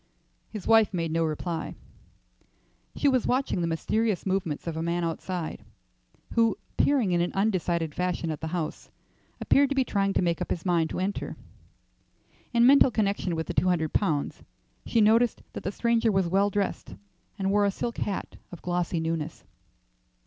His 0.49 0.65
wife 0.65 0.95
made 0.95 1.11
no 1.11 1.23
reply. 1.23 1.75
She 2.95 3.07
was 3.07 3.27
watching 3.27 3.61
the 3.61 3.67
mysterious 3.67 4.25
movements 4.25 4.65
of 4.65 4.75
a 4.75 4.81
man 4.81 5.03
outside, 5.03 5.63
who, 6.33 6.57
peering 6.75 7.11
in 7.11 7.21
an 7.21 7.31
undecided 7.33 7.93
fashion 7.93 8.31
at 8.31 8.41
the 8.41 8.47
house, 8.47 8.89
appeared 9.39 9.69
to 9.69 9.75
be 9.75 9.83
trying 9.83 10.13
to 10.13 10.23
make 10.23 10.41
up 10.41 10.49
his 10.49 10.65
mind 10.65 10.89
to 10.89 10.99
enter. 10.99 11.37
In 12.51 12.65
mental 12.65 12.89
connection 12.89 13.35
with 13.35 13.45
the 13.45 13.53
two 13.53 13.67
hundred 13.67 13.93
pounds, 13.93 14.41
she 14.87 15.01
noticed 15.01 15.43
that 15.53 15.61
the 15.63 15.71
stranger 15.71 16.11
was 16.11 16.27
well 16.27 16.49
dressed, 16.49 16.95
and 17.37 17.51
wore 17.51 17.65
a 17.65 17.69
silk 17.69 17.99
hat 17.99 18.37
of 18.51 18.63
glossy 18.63 18.99
newness. 18.99 19.45